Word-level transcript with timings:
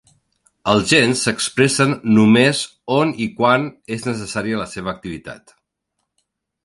Els 0.71 0.85
gens 0.91 1.19
s’expressen 1.25 1.93
només 2.15 2.61
on 2.95 3.13
i 3.29 3.29
quan 3.41 3.69
és 3.97 4.09
necessària 4.11 4.63
la 4.63 4.69
seva 4.73 4.93
activitat. 4.95 5.55